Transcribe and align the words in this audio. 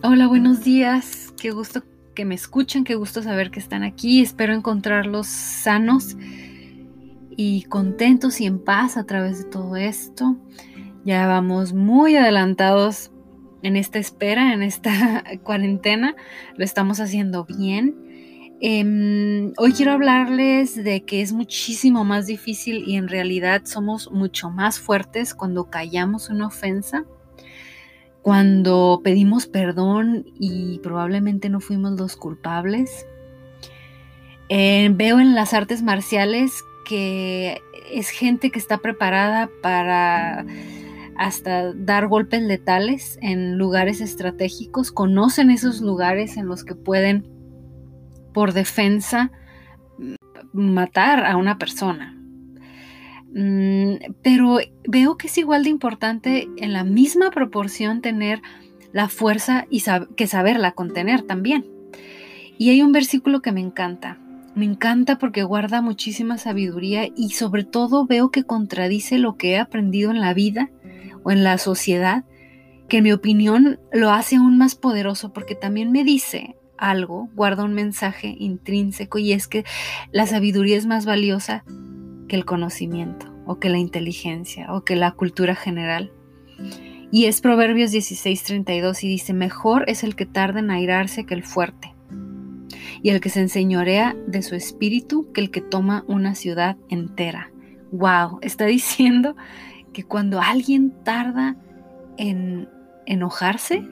Hola, 0.00 0.28
buenos 0.28 0.62
días. 0.62 1.34
Qué 1.36 1.50
gusto 1.50 1.82
que 2.14 2.24
me 2.24 2.36
escuchen, 2.36 2.84
qué 2.84 2.94
gusto 2.94 3.20
saber 3.20 3.50
que 3.50 3.58
están 3.58 3.82
aquí. 3.82 4.22
Espero 4.22 4.54
encontrarlos 4.54 5.26
sanos 5.26 6.16
y 7.36 7.64
contentos 7.64 8.40
y 8.40 8.46
en 8.46 8.60
paz 8.60 8.96
a 8.96 9.06
través 9.06 9.38
de 9.38 9.50
todo 9.50 9.74
esto. 9.74 10.36
Ya 11.04 11.26
vamos 11.26 11.72
muy 11.72 12.14
adelantados 12.14 13.10
en 13.62 13.74
esta 13.74 13.98
espera, 13.98 14.54
en 14.54 14.62
esta 14.62 15.24
cuarentena. 15.42 16.14
Lo 16.56 16.64
estamos 16.64 17.00
haciendo 17.00 17.44
bien. 17.44 18.54
Em, 18.60 19.52
hoy 19.56 19.72
quiero 19.72 19.90
hablarles 19.90 20.76
de 20.76 21.04
que 21.04 21.22
es 21.22 21.32
muchísimo 21.32 22.04
más 22.04 22.26
difícil 22.26 22.84
y 22.86 22.94
en 22.94 23.08
realidad 23.08 23.62
somos 23.64 24.12
mucho 24.12 24.48
más 24.48 24.78
fuertes 24.78 25.34
cuando 25.34 25.70
callamos 25.70 26.30
una 26.30 26.46
ofensa 26.46 27.04
cuando 28.22 29.00
pedimos 29.02 29.46
perdón 29.46 30.26
y 30.38 30.78
probablemente 30.80 31.48
no 31.48 31.60
fuimos 31.60 31.98
los 31.98 32.16
culpables. 32.16 33.06
Eh, 34.48 34.90
veo 34.92 35.20
en 35.20 35.34
las 35.34 35.54
artes 35.54 35.82
marciales 35.82 36.64
que 36.86 37.60
es 37.92 38.08
gente 38.10 38.50
que 38.50 38.58
está 38.58 38.78
preparada 38.78 39.48
para 39.62 40.44
hasta 41.16 41.72
dar 41.74 42.06
golpes 42.06 42.42
letales 42.42 43.18
en 43.20 43.58
lugares 43.58 44.00
estratégicos, 44.00 44.92
conocen 44.92 45.50
esos 45.50 45.80
lugares 45.80 46.36
en 46.36 46.46
los 46.46 46.64
que 46.64 46.76
pueden 46.76 47.26
por 48.32 48.52
defensa 48.52 49.32
matar 50.52 51.26
a 51.26 51.36
una 51.36 51.58
persona. 51.58 52.17
Mm, 53.34 53.94
pero 54.22 54.58
veo 54.86 55.16
que 55.16 55.26
es 55.26 55.38
igual 55.38 55.64
de 55.64 55.70
importante 55.70 56.48
en 56.56 56.72
la 56.72 56.84
misma 56.84 57.30
proporción 57.30 58.00
tener 58.00 58.40
la 58.92 59.08
fuerza 59.08 59.66
y 59.70 59.82
que 60.16 60.26
saberla 60.26 60.72
contener 60.72 61.22
también. 61.22 61.66
Y 62.56 62.70
hay 62.70 62.82
un 62.82 62.92
versículo 62.92 63.42
que 63.42 63.52
me 63.52 63.60
encanta. 63.60 64.18
Me 64.54 64.64
encanta 64.64 65.18
porque 65.18 65.44
guarda 65.44 65.82
muchísima 65.82 66.38
sabiduría 66.38 67.06
y 67.14 67.30
sobre 67.30 67.64
todo 67.64 68.06
veo 68.06 68.30
que 68.30 68.44
contradice 68.44 69.18
lo 69.18 69.36
que 69.36 69.52
he 69.52 69.58
aprendido 69.58 70.10
en 70.10 70.20
la 70.20 70.34
vida 70.34 70.70
o 71.22 71.30
en 71.30 71.44
la 71.44 71.58
sociedad, 71.58 72.24
que 72.88 72.96
en 72.96 73.04
mi 73.04 73.12
opinión 73.12 73.78
lo 73.92 74.10
hace 74.10 74.36
aún 74.36 74.58
más 74.58 74.74
poderoso 74.74 75.32
porque 75.32 75.54
también 75.54 75.92
me 75.92 76.02
dice 76.02 76.56
algo, 76.76 77.28
guarda 77.34 77.64
un 77.64 77.74
mensaje 77.74 78.34
intrínseco 78.38 79.18
y 79.18 79.32
es 79.32 79.46
que 79.46 79.64
la 80.10 80.26
sabiduría 80.26 80.76
es 80.76 80.86
más 80.86 81.04
valiosa 81.04 81.64
que 82.28 82.36
el 82.36 82.44
conocimiento 82.44 83.26
o 83.46 83.58
que 83.58 83.70
la 83.70 83.78
inteligencia 83.78 84.72
o 84.72 84.84
que 84.84 84.96
la 84.96 85.12
cultura 85.12 85.54
general. 85.54 86.12
Y 87.10 87.24
es 87.24 87.40
Proverbios 87.40 87.90
16:32 87.90 89.02
y 89.04 89.08
dice, 89.08 89.32
mejor 89.32 89.84
es 89.88 90.04
el 90.04 90.14
que 90.14 90.26
tarda 90.26 90.60
en 90.60 90.70
airarse 90.70 91.24
que 91.24 91.34
el 91.34 91.42
fuerte, 91.42 91.94
y 93.02 93.10
el 93.10 93.20
que 93.20 93.30
se 93.30 93.40
enseñorea 93.40 94.16
de 94.26 94.42
su 94.42 94.54
espíritu 94.54 95.32
que 95.32 95.40
el 95.40 95.50
que 95.50 95.60
toma 95.60 96.04
una 96.06 96.34
ciudad 96.34 96.76
entera. 96.88 97.50
¡Wow! 97.92 98.38
Está 98.42 98.66
diciendo 98.66 99.36
que 99.92 100.04
cuando 100.04 100.40
alguien 100.40 100.92
tarda 101.04 101.56
en 102.18 102.68
enojarse, 103.06 103.82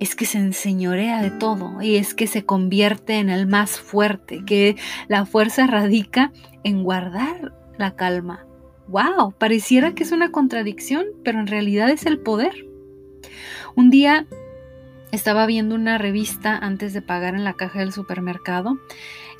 es 0.00 0.14
que 0.14 0.26
se 0.26 0.38
enseñorea 0.38 1.22
de 1.22 1.30
todo 1.30 1.82
y 1.82 1.96
es 1.96 2.14
que 2.14 2.26
se 2.26 2.44
convierte 2.44 3.14
en 3.14 3.30
el 3.30 3.46
más 3.46 3.78
fuerte, 3.78 4.44
que 4.44 4.76
la 5.08 5.26
fuerza 5.26 5.66
radica 5.66 6.32
en 6.64 6.84
guardar 6.84 7.54
la 7.78 7.96
calma. 7.96 8.46
¡Wow! 8.88 9.32
Pareciera 9.38 9.94
que 9.94 10.02
es 10.02 10.12
una 10.12 10.30
contradicción, 10.30 11.06
pero 11.24 11.40
en 11.40 11.46
realidad 11.46 11.90
es 11.90 12.06
el 12.06 12.18
poder. 12.18 12.66
Un 13.74 13.90
día 13.90 14.26
estaba 15.12 15.46
viendo 15.46 15.74
una 15.74 15.98
revista 15.98 16.56
antes 16.56 16.92
de 16.92 17.02
pagar 17.02 17.34
en 17.34 17.44
la 17.44 17.54
caja 17.54 17.80
del 17.80 17.92
supermercado 17.92 18.78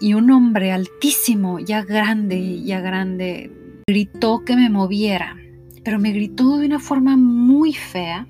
y 0.00 0.14
un 0.14 0.30
hombre 0.30 0.72
altísimo, 0.72 1.58
ya 1.58 1.82
grande, 1.82 2.62
ya 2.62 2.80
grande, 2.80 3.50
gritó 3.86 4.44
que 4.44 4.56
me 4.56 4.70
moviera, 4.70 5.36
pero 5.84 5.98
me 5.98 6.12
gritó 6.12 6.58
de 6.58 6.66
una 6.66 6.78
forma 6.78 7.16
muy 7.16 7.72
fea 7.72 8.26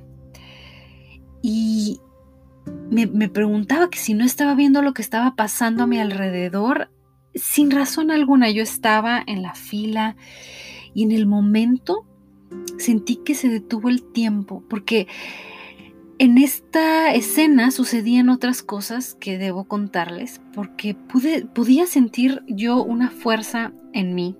y 1.43 2.01
me, 2.91 3.29
preguntaba 3.29 3.91
que 3.91 3.99
si 3.99 4.15
no 4.15 4.25
estaba 4.25 4.55
viendo 4.55 4.83
lo 4.83 4.95
que 4.95 5.03
estaba 5.03 5.35
pasando 5.35 5.85
a 5.85 5.87
mi 5.87 5.99
alrededor 5.99 6.91
sin 7.35 7.71
razón 7.71 8.11
alguna. 8.11 8.51
Yo 8.51 8.63
estaba 8.63 9.23
en 9.27 9.43
la 9.43 9.55
fila 9.55 10.17
y 10.95 11.03
en 11.03 11.13
el 11.13 11.27
momento 11.27 12.07
sentí 12.79 13.17
que 13.17 13.35
se 13.35 13.49
detuvo 13.49 13.89
el 13.89 14.03
tiempo 14.03 14.65
porque 14.69 15.07
en 16.19 16.39
esta 16.39 17.15
escena 17.15 17.71
sucedían 17.71 18.29
otras 18.29 18.63
cosas 18.63 19.15
que 19.21 19.39
debo 19.39 19.65
contarles 19.65 20.41
porque 20.53 20.95
pude, 20.95 21.45
podía 21.47 21.87
sentir 21.87 22.43
yo 22.49 22.83
una 22.83 23.11
fuerza 23.11 23.73
en 23.93 24.15
mí. 24.15 24.37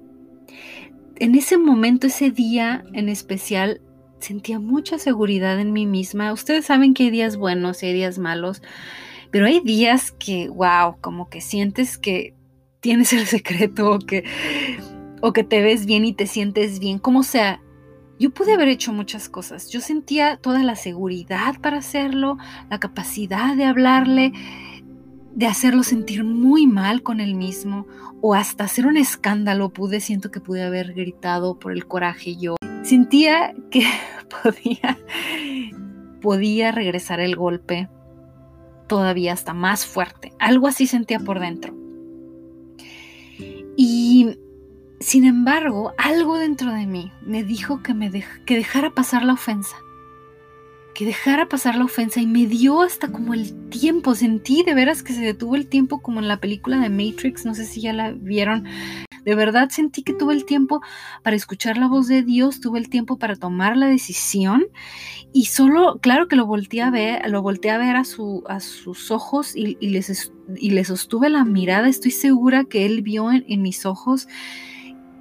En 1.17 1.35
ese 1.35 1.59
momento, 1.59 2.07
ese 2.07 2.31
día 2.31 2.85
en 2.93 3.09
especial, 3.09 3.81
sentía 4.21 4.59
mucha 4.59 4.99
seguridad 4.99 5.61
en 5.61 5.73
mí 5.73 5.87
misma. 5.87 6.33
Ustedes 6.33 6.67
saben 6.67 6.95
que 6.95 7.05
hay 7.05 7.11
días 7.11 7.37
buenos 7.37 7.83
y 7.83 7.87
hay 7.87 7.95
días 7.95 8.19
malos, 8.19 8.63
pero 9.31 9.47
hay 9.47 9.61
días 9.61 10.13
que, 10.13 10.49
wow, 10.49 10.97
como 11.01 11.29
que 11.29 11.41
sientes 11.41 11.99
que 11.99 12.35
tienes 12.81 13.13
el 13.13 13.27
secreto 13.27 13.91
o 13.91 13.99
que, 13.99 14.25
o 15.21 15.33
que 15.33 15.45
te 15.45 15.63
ves 15.63 15.87
bien 15.87 16.05
y 16.05 16.13
te 16.13 16.27
sientes 16.27 16.79
bien, 16.79 16.99
como 16.99 17.23
sea. 17.23 17.61
Yo 18.21 18.31
pude 18.31 18.55
haber 18.55 18.69
hecho 18.69 18.93
muchas 18.93 19.29
cosas. 19.29 19.71
Yo 19.71 19.81
sentía 19.81 20.39
toda 20.39 20.65
la 20.65 20.75
seguridad 20.75 21.61
para 21.61 21.79
hacerlo, 21.79 22.37
la 22.69 22.81
capacidad 22.81 23.55
de 23.55 23.65
hablarle, 23.65 24.33
de 25.35 25.47
hacerlo 25.47 25.85
sentir 25.85 26.25
muy 26.25 26.67
mal 26.67 27.05
con 27.05 27.21
él 27.21 27.37
mismo 27.37 27.87
o 28.21 28.35
hasta 28.35 28.65
hacer 28.65 28.87
un 28.87 28.97
escándalo. 28.97 29.71
Pude, 29.71 30.01
siento 30.01 30.33
que 30.33 30.41
pude 30.41 30.65
haber 30.65 30.95
gritado 30.95 31.61
por 31.61 31.71
el 31.71 31.87
coraje 31.87 32.37
yo. 32.37 32.58
Sentía 32.89 33.55
que 33.71 33.85
podía, 34.43 34.99
podía 36.23 36.73
regresar 36.73 37.21
el 37.21 37.37
golpe 37.37 37.87
todavía 38.87 39.35
hasta 39.35 39.53
más 39.53 39.85
fuerte. 39.85 40.33
Algo 40.39 40.69
así 40.69 40.87
sentía 40.87 41.19
por 41.21 41.39
dentro. 41.39 41.75
Y 43.77 44.39
sin 45.01 45.27
embargo, 45.27 45.93
algo 45.99 46.39
dentro 46.39 46.73
de 46.73 46.87
mí 46.87 47.13
me 47.21 47.45
dijo 47.45 47.83
que, 47.83 47.93
me 47.93 48.11
que 48.47 48.57
dejara 48.57 48.95
pasar 48.95 49.23
la 49.23 49.35
ofensa. 49.35 49.77
Que 50.95 51.05
dejara 51.05 51.47
pasar 51.47 51.77
la 51.77 51.85
ofensa 51.85 52.23
y 52.23 52.27
me 52.27 52.47
dio 52.47 52.81
hasta 52.81 53.13
como 53.13 53.35
el 53.35 53.69
tiempo. 53.69 54.15
Sentí 54.15 54.63
de 54.63 54.73
veras 54.73 55.03
que 55.03 55.13
se 55.13 55.21
detuvo 55.21 55.57
el 55.57 55.67
tiempo 55.67 56.01
como 56.01 56.21
en 56.21 56.29
la 56.29 56.41
película 56.41 56.79
de 56.79 56.89
Matrix. 56.89 57.45
No 57.45 57.55
sé 57.55 57.67
si 57.67 57.83
ya 57.83 57.93
la 57.93 58.13
vieron. 58.13 58.65
De 59.25 59.35
verdad 59.35 59.69
sentí 59.71 60.03
que 60.03 60.15
tuve 60.15 60.35
el 60.35 60.45
tiempo 60.45 60.81
para 61.23 61.37
escuchar 61.37 61.79
la 61.79 61.89
voz 61.89 62.09
de 62.09 62.23
Dios, 62.23 62.61
tuve 62.61 62.79
el 62.79 62.89
tiempo 62.89 63.19
para 63.19 63.37
tomar 63.37 63.77
la 63.77 63.87
decisión 63.87 64.65
y 65.33 65.47
solo, 65.47 65.99
claro 66.01 66.29
que 66.29 66.37
lo 66.37 66.47
volteé 66.47 66.83
a 66.83 66.91
ver, 66.91 67.29
lo 67.29 67.43
volteé 67.43 67.71
a 67.71 67.79
ver 67.79 67.97
a, 67.97 68.05
su, 68.05 68.45
a 68.49 68.61
sus 68.61 69.11
ojos 69.11 69.55
y, 69.55 69.77
les, 69.89 70.33
y 70.57 70.71
les 70.71 70.89
sostuve 70.89 71.29
la 71.29 71.45
mirada. 71.45 71.89
Estoy 71.89 72.13
segura 72.13 72.65
que 72.65 72.87
él 72.87 73.03
vio 73.03 73.31
en, 73.31 73.45
en 73.49 73.63
mis 73.63 73.85
ojos 73.85 74.29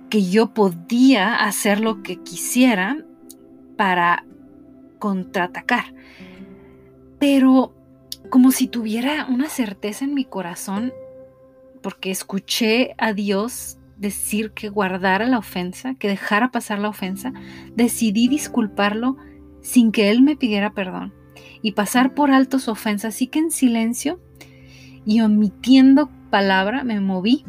que 0.09 0.29
yo 0.29 0.53
podía 0.53 1.35
hacer 1.35 1.81
lo 1.81 2.01
que 2.03 2.17
quisiera 2.17 3.03
para 3.75 4.25
contraatacar. 4.99 5.93
Pero 7.19 7.73
como 8.29 8.51
si 8.51 8.67
tuviera 8.67 9.25
una 9.29 9.49
certeza 9.49 10.05
en 10.05 10.13
mi 10.13 10.25
corazón, 10.25 10.93
porque 11.81 12.11
escuché 12.11 12.95
a 12.97 13.13
Dios 13.13 13.76
decir 13.97 14.51
que 14.51 14.69
guardara 14.69 15.27
la 15.27 15.39
ofensa, 15.39 15.95
que 15.95 16.07
dejara 16.07 16.51
pasar 16.51 16.79
la 16.79 16.89
ofensa, 16.89 17.33
decidí 17.75 18.27
disculparlo 18.27 19.17
sin 19.61 19.91
que 19.91 20.09
él 20.09 20.21
me 20.21 20.35
pidiera 20.35 20.71
perdón 20.71 21.13
y 21.61 21.71
pasar 21.73 22.13
por 22.13 22.31
alto 22.31 22.59
su 22.59 22.71
ofensa, 22.71 23.09
así 23.09 23.27
que 23.27 23.39
en 23.39 23.51
silencio 23.51 24.19
y 25.05 25.21
omitiendo 25.21 26.09
palabra 26.29 26.83
me 26.83 26.99
moví 26.99 27.45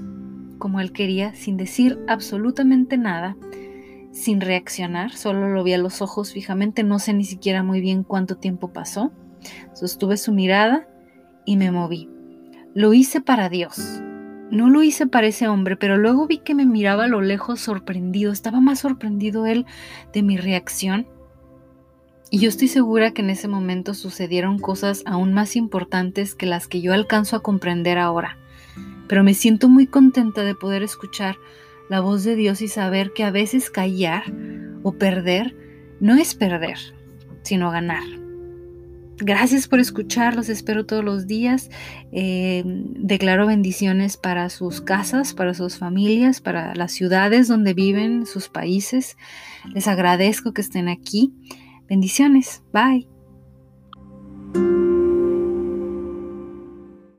como 0.59 0.81
él 0.81 0.93
quería, 0.93 1.35
sin 1.35 1.57
decir 1.57 1.99
absolutamente 2.09 2.99
nada, 2.99 3.37
sin 4.13 4.41
reaccionar, 4.41 5.13
solo 5.13 5.49
lo 5.49 5.63
vi 5.63 5.75
a 5.75 5.79
los 5.79 6.03
ojos 6.03 6.33
fijamente, 6.33 6.83
no 6.83 6.99
sé 6.99 7.15
ni 7.15 7.25
siquiera 7.25 7.63
muy 7.63 7.81
bien 7.81 8.03
cuánto 8.03 8.37
tiempo 8.37 8.73
pasó, 8.73 9.13
sostuve 9.73 10.17
su 10.17 10.33
mirada 10.33 10.89
y 11.45 11.57
me 11.57 11.71
moví. 11.71 12.11
Lo 12.75 12.93
hice 12.93 13.21
para 13.21 13.49
Dios, 13.49 14.03
no 14.51 14.71
lo 14.71 14.83
hice 14.83 15.07
para 15.07 15.27
ese 15.27 15.49
hombre, 15.49 15.77
pero 15.77 15.99
luego 15.99 16.27
vi 16.27 16.39
que 16.39 16.55
me 16.55 16.67
miraba 16.67 17.05
a 17.05 17.09
lo 17.09 17.21
lejos 17.21 17.61
sorprendido. 17.61 18.33
Estaba 18.33 18.61
más 18.61 18.81
sorprendido 18.81 19.47
él 19.47 19.67
de 20.13 20.23
mi 20.23 20.37
reacción. 20.37 21.07
Y 22.31 22.41
yo 22.41 22.49
estoy 22.49 22.69
segura 22.69 23.13
que 23.13 23.23
en 23.23 23.31
ese 23.31 23.49
momento 23.49 23.95
sucedieron 23.95 24.59
cosas 24.59 25.03
aún 25.07 25.33
más 25.33 25.57
importantes 25.57 26.35
que 26.35 26.47
las 26.47 26.69
que 26.69 26.81
yo 26.81 26.93
alcanzo 26.93 27.37
a 27.37 27.43
comprender 27.43 27.99
ahora. 27.99 28.39
Pero 29.07 29.25
me 29.25 29.35
siento 29.35 29.69
muy 29.69 29.87
contenta 29.87 30.43
de 30.43 30.55
poder 30.55 30.83
escuchar 30.83 31.37
la 31.89 32.01
voz 32.01 32.25
de 32.25 32.37
Dios 32.37 32.61
y 32.61 32.69
saber 32.69 33.13
que 33.15 33.25
a 33.25 33.31
veces 33.31 33.71
callar 33.71 34.25
o 34.83 34.93
perder 34.93 35.57
no 36.01 36.17
es 36.17 36.35
perder, 36.35 36.79
sino 37.43 37.71
ganar. 37.71 38.28
Gracias 39.21 39.67
por 39.67 39.81
escucharlos, 39.81 40.49
espero 40.49 40.87
todos 40.87 41.05
los 41.05 41.27
días. 41.27 41.71
Eh, 42.13 42.63
declaro 42.65 43.47
bendiciones 43.49 44.17
para 44.17 44.49
sus 44.49 44.81
casas, 44.81 45.35
para 45.35 45.55
sus 45.55 45.77
familias, 45.77 46.41
para 46.41 46.75
las 46.77 46.93
ciudades 46.93 47.49
donde 47.49 47.75
viven, 47.75 48.27
sus 48.27 48.49
países. 48.49 49.17
Les 49.75 49.89
agradezco 49.89 50.53
que 50.53 50.61
estén 50.61 50.89
aquí. 50.89 51.33
Bendiciones. 51.89 52.63
Bye. 52.73 53.18